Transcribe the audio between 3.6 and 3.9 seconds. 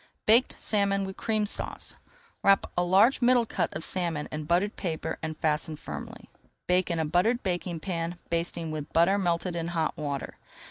of